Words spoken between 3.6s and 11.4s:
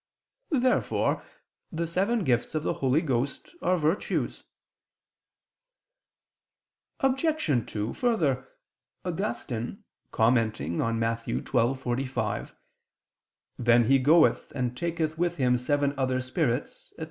are virtues. Obj. 2: Further, Augustine commenting on Matt.